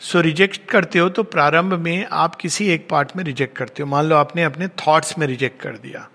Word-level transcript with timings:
सो 0.00 0.20
reject 0.20 0.70
करते 0.70 0.98
हो 0.98 1.08
तो 1.08 1.22
प्रारंभ 1.22 1.74
में 1.74 2.06
आप 2.12 2.34
किसी 2.34 2.68
एक 2.68 2.88
पार्ट 2.88 3.12
में 3.16 3.24
रिजेक्ट 3.24 3.56
करते 3.56 3.82
हो। 3.82 3.88
मान 3.88 4.04
लो 4.04 4.16
आपने 4.16 4.42
अपने 4.42 4.68
थॉट्स 4.68 5.18
में 5.18 5.26
रिजेक्ट 5.26 5.62
कर 5.62 5.76
दिया। 5.76 6.08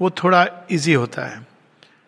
वो 0.00 0.10
थोड़ा 0.10 0.48
इजी 0.70 0.92
होता 0.92 1.22
है। 1.22 1.46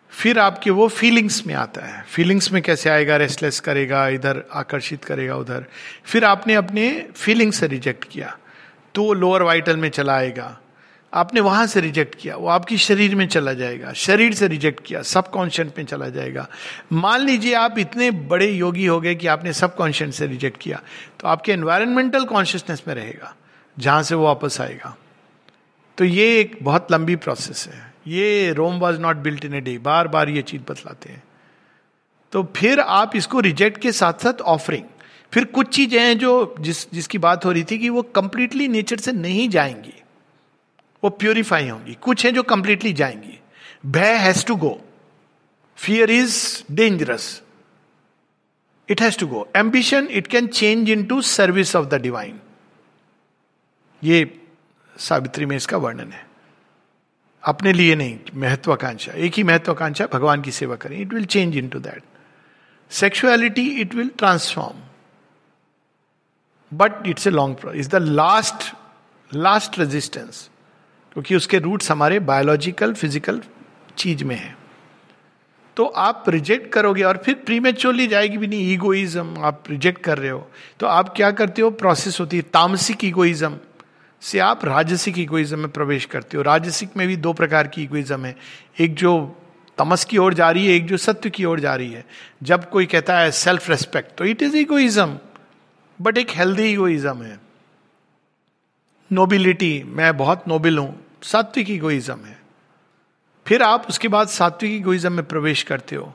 फिर 0.09 0.39
आपके 0.39 0.69
वो 0.69 0.87
फीलिंग्स 0.87 1.47
में 1.47 1.53
आता 1.53 1.81
है। 1.81 2.05
फीलिंग्स 2.07 2.51
में 2.51 2.61
कैसे 2.61 2.89
आएगा? 2.89 3.17
रेस्टलेस 3.17 3.59
करेगा, 3.59 4.07
इधर 4.07 4.43
आकर्षित 4.53 5.05
करेगा, 5.05 5.35
उधर। 5.35 5.65
फिर 6.05 6.25
आपने 6.25 6.53
अपने 6.53 7.07
फीलिंग्स 7.15 7.59
से 7.59 7.67
रिजेक्ट 7.67 8.05
किया। 8.11 8.37
तो 8.95 9.03
वो 9.03 9.13
लोअर 9.13 9.41
वाइटल 9.41 9.77
में 9.77 9.89
चला 9.89 10.15
आएगा। 10.15 10.59
आपने 11.17 11.39
वहाँ 11.39 11.65
से 11.67 11.81
रिजेक्ट 11.81 12.15
किया, 12.15 12.35
वो 12.35 12.47
आपकी 12.47 12.77
शरीर 12.77 13.15
में 13.15 13.27
चला 13.27 13.53
जाएगा, 13.53 13.93
शरीर 13.93 14.33
से 14.33 14.47
रिजेक्ट 14.47 14.83
किया 14.85 15.01
सब 15.03 15.29
कॉन्शियंट 15.29 15.77
में 15.77 15.85
चला 15.85 16.09
जाएगा। 16.09 16.47
मान 16.93 17.21
लीजिए 17.21 17.53
आप 17.55 17.79
इतने 17.79 18.09
बड़े 18.11 18.47
योगी 18.47 18.85
हो 18.85 18.99
गए 19.01 19.15
कि 19.15 19.27
आपने 19.27 19.53
सब 19.53 19.75
कॉन्शियंट 19.75 20.13
से 20.13 20.27
रिजेक्ट 20.27 20.57
किया 20.57 20.81
तो 21.19 21.27
आपके 21.27 21.51
एनवायरमेंटल 21.51 22.25
कॉन्शियसनेस 22.25 22.83
में 22.87 22.93
रहेगा, 22.95 23.35
जहाँ 23.77 24.03
से 24.03 24.15
वो 24.15 24.25
वापस 24.25 24.61
आएगा। 24.61 24.95
तो 25.97 26.05
ये 26.05 26.39
एक 26.39 26.57
बहुत 26.61 26.91
लंबी 26.91 27.15
प्रोसेस 27.17 27.67
है। 27.67 27.93
ये 28.07 28.53
Rome 28.53 28.79
was 28.79 28.99
not 28.99 29.17
built 29.17 29.45
in 29.45 29.53
a 29.53 29.61
day 29.61 29.77
बार 29.79 30.07
बार 30.07 30.29
ये 30.29 30.41
चीज़ 30.41 30.61
बतलाते 30.69 31.09
हैं। 31.09 31.23
तो 32.33 32.43
फिर 32.55 32.79
आप 32.79 33.15
इसको 33.15 33.39
रिजेक्ट 33.39 33.81
के 33.81 33.91
साथ 33.91 34.23
साथ 34.23 34.41
ऑफरिंग 34.47 34.83
फिर 35.33 35.45
कुछ 35.45 35.67
चीज़ें 35.67 35.99
हैं 35.99 36.17
जो 36.17 36.55
जिस, 36.59 36.91
जिसकी 36.91 37.17
बात 37.17 37.45
हो 37.45 37.51
रही 37.51 37.63
थी 37.63 37.77
कि 37.77 37.89
वो 37.89 38.01
कंप्लीटली 38.15 38.67
नेचर 38.67 38.97
से 38.97 39.11
नहीं 39.11 39.47
जाएँगी। 39.49 39.93
वो 41.03 41.09
प्योरीफाई 41.09 41.67
होंगी। 41.69 41.93
कुछ 41.93 42.25
है 42.25 42.31
जो 42.31 42.43
कंप्लीटली 42.43 42.93
जाएँगी। 42.93 43.39
भय 43.85 44.13
has 44.17 44.45
to 44.45 44.55
go 44.55 44.79
fear 45.77 46.11
is 46.11 46.63
dangerous 46.71 47.41
it 48.89 49.01
has 49.01 49.17
to 49.19 49.27
go 49.27 49.47
ambition 49.55 50.07
it 50.11 50.27
can 50.27 50.47
change 50.47 50.89
into 51.05 51.21
service 51.21 51.75
of 51.75 51.85
the 51.85 52.01
divine 52.01 52.39
ये 54.03 54.39
सावित्री 54.97 55.45
में 55.45 55.55
इसका 55.55 55.77
वर्णन 55.77 56.11
है। 56.11 56.25
अपने 57.43 57.73
लिए 57.73 57.95
नहीं, 57.95 58.19
महत्वाकांक्षा। 58.35 59.11
एक 59.11 59.33
ही 59.33 59.43
महत्वाकांक्षा, 59.43 60.07
भगवान 60.13 60.41
की 60.41 60.51
सेवा 60.51 60.75
करें। 60.75 60.99
It 60.99 61.13
will 61.13 61.25
change 61.25 61.55
into 61.69 61.79
that 61.79 62.03
sexuality 62.91 63.67
it 63.81 63.95
will 63.95 64.09
transform 64.17 64.83
but 66.71 67.07
it's 67.07 67.27
a 67.27 67.29
long 67.29 67.71
is 67.75 67.89
the 67.89 67.95
last 67.95 68.73
last 69.31 69.79
resistance 69.79 70.49
क्योंकि 71.17 71.35
उसके 71.35 71.59
रूट्स 71.59 71.89
हमारे 71.91 72.19
बायोलॉजिकल 72.19 72.93
फ़िज़िकल 72.93 73.41
चीज़ 73.97 74.23
में 74.23 74.35
है। 74.35 74.55
तो 75.77 75.85
आप 75.85 76.25
रिजेक्ट 76.29 76.71
करोगे 76.73 77.03
और 77.03 77.17
फिर 77.17 77.35
प्रीमेच्योरली 77.35 78.05
जाएगी 78.07 78.37
भी 78.37 78.47
नहीं 78.47 78.73
ईगोइज्म 78.73 79.43
आप 79.45 79.63
रिजेक्ट 79.69 80.01
कर 80.01 80.17
रहे 80.17 80.29
हो। 80.29 80.47
तो 80.79 80.87
आप 80.87 81.09
क्या 81.15 81.31
करते 81.31 81.61
हो? 81.61 81.69
प्रोसेस 81.71 82.19
होती 82.19 82.37
है, 82.37 82.43
तामसिक 82.43 83.05
ईगोइज्म 83.05 83.57
से 84.21 84.39
आप 84.39 84.65
राजसिक 84.65 85.17
इगोइज्म 85.19 85.59
में 85.59 85.69
प्रवेश 85.69 86.05
करते 86.05 86.37
हो। 86.37 86.43
राजसिक 86.43 86.97
में 86.97 87.07
भी 87.07 87.15
दो 87.17 87.33
प्रकार 87.33 87.67
की 87.67 87.83
इगोइज्म 87.83 88.25
है। 88.25 88.35
एक 88.79 88.95
जो 88.95 89.15
तमस 89.77 90.05
की 90.05 90.17
ओर 90.17 90.33
जा 90.33 90.51
रही 90.51 90.67
है, 90.67 90.75
एक 90.75 90.85
जो 90.87 90.97
सत्य 90.97 91.29
की 91.29 91.45
ओर 91.45 91.59
जा 91.59 91.75
रही 91.75 91.91
है। 91.91 92.05
जब 92.43 92.69
कोई 92.69 92.85
कहता 92.85 93.17
है 93.19 93.31
सेल्फ 93.31 93.69
रेस्पेक्ट 93.69 94.17
तो 94.17 94.25
इट 94.25 94.41
इज़ 94.41 94.57
इगोइज्म 94.57 95.17
बट 95.99 96.17
एक 96.17 96.31
हेल्दी 96.31 96.71
इगोइज्म 96.71 97.23
है। 97.23 97.39
नोबिलिटी 99.11 99.83
मैं 99.87 100.15
बहुत 100.17 100.47
नोबिल 100.47 100.77
हूँ 100.77 101.06
सात्विक 101.23 101.69
इगोइज्म 101.69 102.19
है। 102.25 102.37
फिर 103.45 103.63
आप 103.63 103.85
उसके 103.89 104.07
बाद 104.07 104.27
सात्विक 104.27 104.71
इगोइज्म 104.71 105.11
में 105.13 105.25
प्रवेश 105.25 105.63
करते 105.63 105.95
हो। 105.95 106.13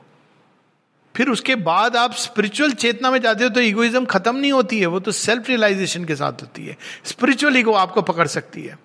फिर 1.15 1.29
उसके 1.29 1.55
बाद 1.55 1.95
आप 1.95 2.13
स्पिरिचुअल 2.13 2.71
चेतना 2.73 3.11
में 3.11 3.19
जाते 3.21 3.43
हो 3.43 3.49
तो 3.49 3.61
इगोइज्म 3.61 4.05
खत्म 4.05 4.35
नहीं 4.35 4.51
होती 4.51 4.79
है, 4.79 4.85
वो 4.85 4.99
तो 4.99 5.11
सेल्फ 5.11 5.49
रियलाइजेशन 5.49 6.05
के 6.05 6.15
साथ 6.15 6.41
होती 6.41 6.65
है। 6.65 6.77
स्पिरिचुअल 7.05 7.57
ईगो 7.57 7.73
आपको 7.73 8.01
पकड़ 8.01 8.27
सकती 8.27 8.63
है। 8.63 8.77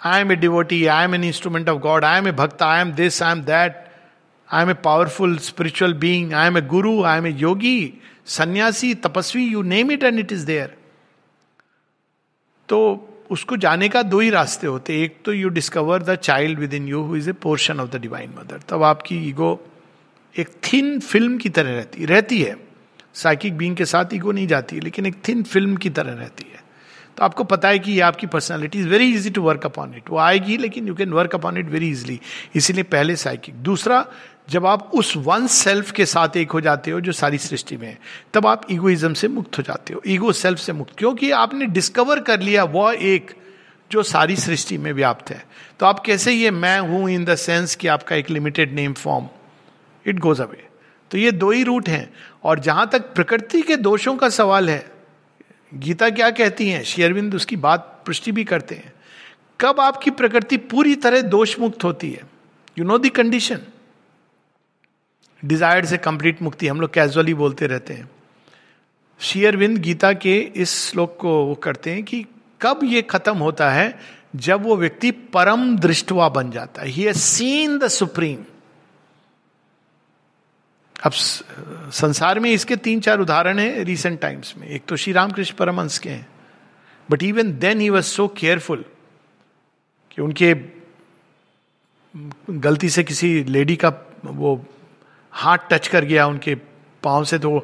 I 0.00 0.20
am 0.20 0.32
a 0.32 0.36
devotee 0.36 0.84
I 0.86 1.04
am 1.04 1.14
an 1.14 1.24
instrument 1.24 1.68
of 1.68 1.78
God 1.78 2.04
I 2.04 2.18
am 2.18 2.28
a 2.28 2.32
bhakta 2.32 2.62
I 2.62 2.80
am 2.80 2.92
this 2.92 3.22
I 3.22 3.32
am 3.32 3.42
that 3.42 3.84
I 4.48 4.62
am 4.62 4.70
a 4.70 4.74
powerful 4.84 5.36
spiritual 5.38 5.94
being 5.94 6.32
I 6.32 6.46
am 6.46 6.58
a 6.58 6.60
guru 6.66 7.02
I 7.02 7.18
am 7.18 7.26
a 7.26 7.30
yogi 7.30 7.92
sanyasi 8.26 8.94
tapasvi 9.04 9.44
you 9.44 9.62
name 9.62 9.92
it 9.92 10.02
and 10.04 10.18
it 10.18 10.32
is 10.32 10.46
there 10.46 10.76
तो 12.68 12.78
उसको 13.30 13.56
जाने 13.56 13.88
का 13.88 14.02
दो 14.02 14.20
ही 14.20 14.30
रास्ते 14.30 14.66
होते 14.66 15.02
एक 15.02 15.16
तो 15.24 15.32
you 15.32 15.48
discover 15.48 16.02
the 16.02 16.14
child 16.16 16.58
within 16.74 16.88
you 16.88 17.02
who 17.02 17.16
is 17.16 17.28
a 17.30 17.32
portion 17.42 17.80
of 17.80 17.90
the 17.90 18.00
divine 18.00 18.30
mother 18.38 18.60
तब 18.68 18.82
आपकी 18.82 19.16
ईगो 19.28 19.52
एक 20.34 20.48
थिन 20.64 20.98
फ़िल्म 21.00 21.38
की 21.38 21.48
तरह 21.48 21.74
रहती 21.74 22.04
रहती 22.06 22.40
है। 22.42 22.56
साइकिक 23.14 23.56
बींग 23.56 23.76
के 23.76 23.84
साथ 23.84 24.14
ईगो 24.14 24.32
नहीं 24.32 24.46
जाती 24.46 24.76
है, 24.76 24.82
लेकिन 24.82 25.06
एक 25.06 25.14
थिन 25.28 25.42
फ़िल्म 25.42 25.76
की 25.76 25.90
तरह 25.90 26.12
रहती 26.12 26.44
है। 26.52 26.58
तो 27.16 27.24
आपको 27.24 27.44
पता 27.44 27.68
है 27.68 27.78
कि 27.78 27.92
ये 27.92 28.00
आपकी 28.00 28.26
personality 28.26 28.78
is 28.78 28.88
very 28.88 29.12
easy 29.14 29.30
to 29.30 29.42
work 29.42 29.64
upon 29.66 29.94
it 29.96 30.10
वो 30.10 30.18
आएगी, 30.18 30.56
लेकिन 30.56 30.88
you 30.88 30.94
can 30.94 31.12
work 31.12 31.34
upon 31.34 31.56
it 31.58 31.70
very 31.70 31.88
easily 31.90 32.20
इसीलिए 32.56 32.82
पहले 32.84 33.16
साइकिक 33.16 33.54
दूसरा 33.62 34.04
जब 34.50 34.66
आप 34.66 34.90
उस 34.94 35.16
वन 35.16 35.46
सेल्फ 35.46 35.90
के 35.92 36.04
साथ 36.06 36.36
एक 36.36 36.50
हो 36.50 36.60
जाते 36.60 36.90
हो 36.90 37.00
जो 37.00 37.12
सारी 37.12 37.38
सृष्टि 37.38 37.76
में 37.76 37.86
है, 37.88 37.98
तब 38.34 38.46
आप 38.46 38.66
ईगोइज्म 38.70 39.14
से 39.14 39.28
मुक्त 39.28 39.58
हो 39.58 39.62
जाते 39.62 39.94
हो 39.94 40.02
ईगो 40.06 40.32
सेल्फ 40.32 40.58
से 40.58 40.72
मुक्त। 40.72 40.96
क्योंकि 40.98 41.30
आपने 41.32 41.66
डिस्कवर 41.66 42.20
कर 42.20 42.40
लिया 42.40 42.64
वह 42.66 42.96
एक 43.04 43.30
जो 43.90 44.02
सारी 44.02 44.36
सृष्टि 44.36 44.78
में 44.78 44.92
व्याप्त 44.92 45.30
है। 45.30 45.44
तो 45.80 45.86
आप 45.86 46.00
कैसे 46.00 46.32
ये 46.32 46.50
मैं 46.50 46.78
हूँ 46.80 47.10
इन 47.10 47.24
द 47.24 47.34
सेंस 47.34 47.74
कि 47.74 47.88
आपका 47.88 48.16
एक 48.16 48.30
limited 48.30 48.74
name 48.74 48.92
form 48.94 49.28
it 50.06 50.18
goes 50.18 50.40
away 50.40 50.66
तो 51.10 51.18
ये 51.18 51.30
दो 51.32 51.50
ही 51.50 51.62
रूट 51.64 51.88
हैं। 51.88 52.08
और 52.44 52.58
जहाँ 52.58 52.88
तक 52.92 53.12
प्रकृति 53.14 53.62
के 53.62 53.76
दोषों 53.76 54.16
का 54.16 54.28
सवाल 54.28 54.70
है, 54.70 54.84
गीता 55.74 56.10
क्या 56.10 56.30
कहती 56.30 56.68
है? 56.68 56.82
शेयरविंद 56.84 57.34
उसकी 57.34 57.56
बात 57.56 58.02
पुष्टि 58.06 58.32
भी 58.32 58.44
करते 58.44 58.74
हैं। 58.74 58.92
कब 59.60 59.80
आपकी 59.80 60.10
प्रकृति 60.12 60.56
पूरी 60.56 60.94
तरह 60.96 61.20
दोष 61.22 61.58
मुक्त 61.58 61.84
होती 61.84 62.10
है? 62.10 62.22
You 62.78 62.84
know 62.84 62.98
the 62.98 63.08
condition 63.08 63.60
desired 65.44 65.86
से 65.86 65.98
कंप्लीट 65.98 66.42
मुक्ति 66.42 66.68
हम 66.68 66.80
लोग 66.80 66.92
कैजुअली 66.92 67.34
बोलते 67.34 67.66
रहते 67.66 67.94
हैं। 67.94 68.10
शेयरविंद 69.20 69.78
गीता 69.78 70.12
के 70.12 70.38
इस 70.38 70.90
श्लोक 70.90 71.16
को 71.20 71.44
वो 71.46 71.54
करते 71.54 71.90
हैं 71.90 72.02
कि 72.02 72.24
कब 72.62 72.80
ये 72.84 73.02
खत्म 73.02 73.36
होता 73.36 73.70
है? 73.70 73.98
जब 74.36 74.62
वो 74.62 74.76
व्यक्ति 74.76 75.10
परम 75.10 75.76
दृष्टवा 75.78 76.28
बन 76.28 76.50
जाता 76.50 76.82
है। 76.82 76.88
ही 76.88 77.12
सीन 77.12 77.78
द 77.78 77.88
सुप्रीम 77.88 78.44
अब 81.04 81.12
संसार 81.12 82.38
में 82.40 82.50
इसके 82.50 82.76
तीन 82.76 83.00
चार 83.00 83.20
उदाहरण 83.20 83.58
हैं 83.58 83.84
रिसेंट 83.84 84.20
टाइम्स 84.20 84.54
में। 84.58 84.68
एक 84.68 84.82
तो 84.88 84.96
श्री 84.96 85.12
रामकृष्ण 85.12 85.54
परमंश 85.54 85.98
के 85.98 86.08
हैं। 86.08 86.28
But 87.10 87.22
even 87.22 87.58
then 87.58 87.80
he 87.80 87.88
was 87.90 88.04
so 88.04 88.28
careful 88.28 88.84
कि 90.10 90.22
उनके 90.22 90.54
गलती 92.50 92.90
से 92.90 93.04
किसी 93.04 93.44
लेडी 93.44 93.76
का 93.76 93.92
वो 94.24 94.64
हाथ 95.32 95.58
टच 95.70 95.88
कर 95.88 96.04
गया 96.04 96.26
उनके 96.26 96.54
पाँव 97.02 97.24
से 97.24 97.38
तो 97.38 97.60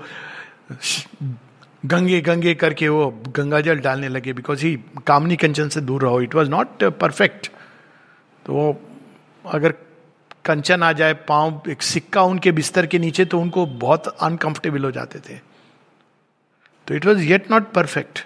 गंगे 1.86 2.20
गंगे 2.20 2.54
करके 2.54 2.88
वो 2.88 3.08
गंगा 3.36 3.60
जल 3.60 3.78
डालने 3.80 4.08
लगे 4.08 4.32
बिकॉज़ 4.32 4.64
ही 4.66 4.76
कामनी 5.06 5.36
कंचन 5.36 5.68
से 5.68 5.80
दूर 5.80 6.02
रहो। 6.02 6.20
इट 6.20 6.34
वॉज़ 6.34 6.50
नॉट 6.50 6.84
परफेक्ट 7.00 7.50
तो 8.46 8.52
वो 8.52 8.80
अगर 9.44 9.74
कंचन 10.44 10.82
आ 10.82 10.92
जाए, 10.92 11.14
पाँव 11.14 11.62
एक 11.70 11.82
सिक्का 11.82 12.22
उनके 12.24 12.52
बिस्तर 12.52 12.86
के 12.86 12.98
नीचे 12.98 13.24
तो 13.24 13.40
उनको 13.40 13.66
बहुत 13.66 14.06
अनकंफर्टेबल 14.08 14.84
हो 14.84 14.90
जाते 14.90 15.18
थे। 15.20 15.38
तो 16.86 16.94
it 16.94 17.06
was 17.06 17.22
yet 17.22 17.50
not 17.50 17.72
perfect 17.72 18.24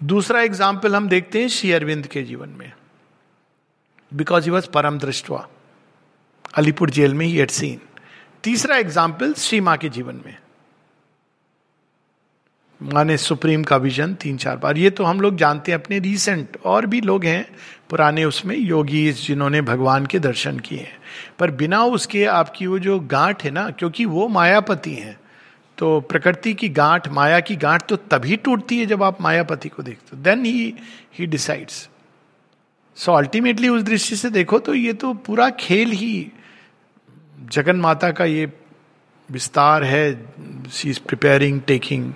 दूसरा 0.00 0.40
एग्ज़ाम्पल 0.42 0.96
हम 0.96 1.08
देखते 1.08 1.40
हैं 1.40 1.48
श्री 1.48 1.72
अरविंद 1.72 2.06
के 2.06 2.22
जीवन 2.22 2.48
में। 2.48 2.72
बिकॉज़ 4.12 4.44
ही 4.44 4.50
वॉज़ 4.50 4.68
परम 4.70 4.98
दृष्टवा 4.98 5.46
अलीपुर 6.54 6.90
जेल 6.90 7.14
में 7.14 7.26
ही 7.26 7.40
एट 7.40 7.50
सीन 7.50 7.80
तीसरा 8.44 8.76
एग्ज़ाम्पल 8.76 9.32
श्री 9.34 9.60
माँ 9.60 9.76
के 9.76 9.88
जीवन 9.88 10.20
में। 10.24 10.36
माने 12.80 13.16
सुप्रीम 13.16 13.62
का 13.64 13.76
विजन 13.76 14.14
तीन 14.14 14.36
चार 14.36 14.56
बार। 14.56 14.78
ये 14.78 14.90
तो 14.90 15.04
हम 15.04 15.20
लोग 15.20 15.36
जानते 15.36 15.72
हैं, 15.72 15.78
अपने 15.78 15.98
रीसेंट 15.98 16.56
और 16.64 16.86
भी 16.86 17.00
लोग 17.00 17.24
हैं, 17.24 17.46
पुराने 17.90 18.24
उसमें 18.24 18.56
योगी 18.56 19.12
जिन्होंने 19.14 19.60
भगवान 19.62 20.06
के 20.06 20.18
दर्शन 20.18 20.58
किए 20.58 20.78
हैं। 20.78 20.98
पर 21.38 21.50
बिना 21.52 21.82
उसके 21.86 22.24
आपकी 22.26 22.66
वो 22.66 22.78
जो 22.78 22.98
गांठ 23.00 23.44
है 23.44 23.50
ना, 23.50 23.68
क्योंकि 23.70 24.04
वो 24.06 24.28
मायापति 24.28 24.94
हैं 24.94 25.18
तो 25.78 26.00
प्रकृति 26.02 26.54
की 26.54 26.68
गांठ, 26.70 27.08
माया 27.10 27.40
की 27.40 27.56
गांठ 27.56 27.88
तो 27.88 27.96
तभी 27.96 28.36
टूटती 28.36 28.78
है 28.78 28.86
जब 28.86 29.02
आप 29.02 29.20
मायापति 29.20 29.68
को 29.68 29.82
देखते 29.82 30.16
हो। 30.16 30.22
Then 30.22 30.44
he 30.44 30.74
he 31.14 31.26
decides 31.26 31.88
so 32.96 33.12
ultimately 33.14 33.68
उस 33.68 33.82
दृष्टि 33.82 34.16
से 34.16 34.30
देखो 34.30 34.58
तो 34.58 34.74
ये 34.74 34.92
तो 34.92 35.12
पूरा 35.16 35.50
खेल 35.50 35.90
ही 35.92 36.30
जगन 37.52 37.76
माता 37.76 38.10
का 38.10 38.24
ये 38.24 38.52
विस्तार 39.30 39.84
है 39.84 40.26
she 40.68 40.90
is 40.90 41.00
preparing 41.00 41.60
taking 41.60 42.12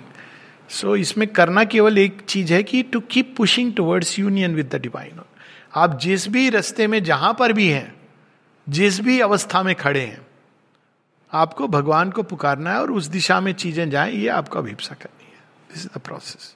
so 0.69 0.95
इसमें 0.95 1.27
करना 1.27 1.63
केवल 1.63 1.97
एक 1.97 2.21
चीज़ 2.21 2.53
है 2.53 2.63
कि 2.63 2.83
to 2.83 2.99
keep 2.99 3.33
pushing 3.37 3.73
towards 3.73 4.19
union 4.19 4.55
with 4.55 4.75
the 4.75 4.75
divine 4.75 5.21
आप 5.75 5.99
जिस 5.99 6.27
भी 6.27 6.49
रस्ते 6.49 6.87
में, 6.87 7.03
जहाँ 7.03 7.33
पर 7.33 7.53
भी 7.53 7.67
हैं, 7.67 7.95
जिस 8.69 8.99
भी 8.99 9.19
अवस्था 9.19 9.63
में 9.63 9.75
खड़े 9.75 10.01
हैं, 10.01 10.27
आपको 11.33 11.67
भगवान 11.67 12.11
को 12.11 12.23
पुकारना 12.23 12.73
है 12.73 12.81
और 12.81 12.91
उस 12.91 13.05
दिशा 13.05 13.41
में 13.41 13.53
चीज़ें 13.53 13.89
जाएँ, 13.89 14.13
ये 14.13 14.27
आपको 14.27 14.59
अभिप्सा 14.59 14.95
करनी 14.95 15.25
है। 15.25 15.39
This 15.69 15.85
is 15.85 15.87
the 15.95 16.01
process 16.01 16.55